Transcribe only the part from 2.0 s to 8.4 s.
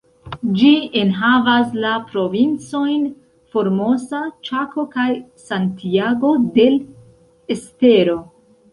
provincojn Formosa, Ĉako, kaj Santiago del Estero.